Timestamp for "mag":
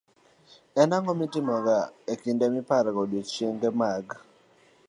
2.45-2.51, 2.65-2.69, 3.81-4.05